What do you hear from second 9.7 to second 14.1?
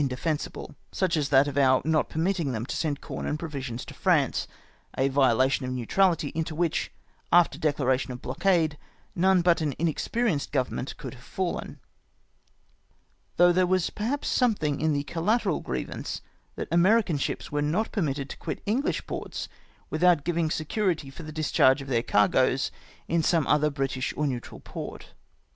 inexperienced government could have fallen; though there was